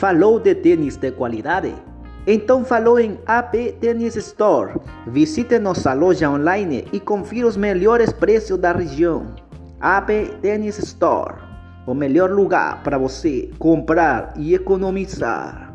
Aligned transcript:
Falou 0.00 0.40
de 0.40 0.54
tênis 0.54 0.96
de 0.96 1.12
qualidade? 1.12 1.74
Então 2.26 2.64
falou 2.64 2.98
em 2.98 3.18
AP 3.26 3.52
Tennis 3.82 4.16
Store. 4.16 4.80
Visite 5.06 5.58
nossa 5.58 5.92
loja 5.92 6.30
online 6.30 6.86
e 6.90 6.98
confira 6.98 7.46
os 7.46 7.54
melhores 7.54 8.10
preços 8.10 8.56
da 8.56 8.72
região. 8.72 9.26
AP 9.78 10.08
Tennis 10.40 10.78
Store, 10.78 11.34
o 11.86 11.92
melhor 11.92 12.30
lugar 12.30 12.82
para 12.82 12.96
você 12.96 13.50
comprar 13.58 14.32
e 14.38 14.54
economizar. 14.54 15.69